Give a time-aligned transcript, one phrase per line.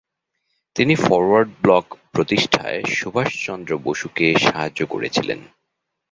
[0.75, 5.39] তিনি forward block প্রতিষ্ঠায় সুভাষচন্দ্র বসুকে সাহায্য করেছিলেন।